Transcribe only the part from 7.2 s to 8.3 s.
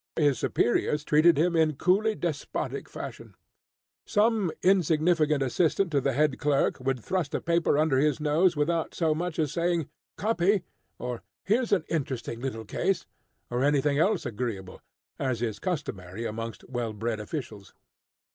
a paper under his